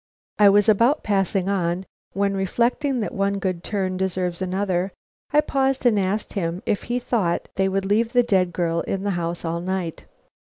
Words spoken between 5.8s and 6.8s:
and asked him